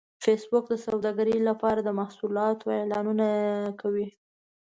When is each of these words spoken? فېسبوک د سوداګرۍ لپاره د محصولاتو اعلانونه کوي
فېسبوک 0.23 0.65
د 0.69 0.75
سوداګرۍ 0.85 1.37
لپاره 1.49 1.79
د 1.83 1.89
محصولاتو 1.99 2.65
اعلانونه 2.79 3.27
کوي 3.81 4.07